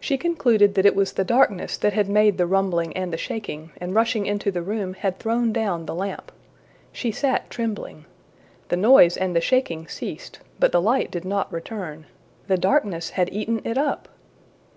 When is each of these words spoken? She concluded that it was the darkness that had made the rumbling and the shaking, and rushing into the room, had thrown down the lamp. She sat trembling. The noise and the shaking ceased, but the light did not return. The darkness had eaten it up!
She 0.00 0.18
concluded 0.18 0.74
that 0.74 0.84
it 0.84 0.96
was 0.96 1.12
the 1.12 1.22
darkness 1.22 1.76
that 1.76 1.92
had 1.92 2.08
made 2.08 2.38
the 2.38 2.46
rumbling 2.48 2.92
and 2.96 3.12
the 3.12 3.16
shaking, 3.16 3.70
and 3.80 3.94
rushing 3.94 4.26
into 4.26 4.50
the 4.50 4.62
room, 4.62 4.94
had 4.94 5.20
thrown 5.20 5.52
down 5.52 5.86
the 5.86 5.94
lamp. 5.94 6.32
She 6.90 7.12
sat 7.12 7.48
trembling. 7.50 8.04
The 8.68 8.76
noise 8.76 9.16
and 9.16 9.36
the 9.36 9.40
shaking 9.40 9.86
ceased, 9.86 10.40
but 10.58 10.72
the 10.72 10.82
light 10.82 11.12
did 11.12 11.24
not 11.24 11.52
return. 11.52 12.06
The 12.48 12.56
darkness 12.58 13.10
had 13.10 13.32
eaten 13.32 13.60
it 13.64 13.78
up! 13.78 14.08